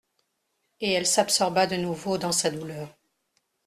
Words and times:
Et 0.79 0.93
elle 0.93 1.05
s'absorba 1.05 1.67
de 1.67 1.75
nouveau 1.77 2.17
dans 2.17 2.31
sa 2.31 2.49
douleur. 2.49 2.89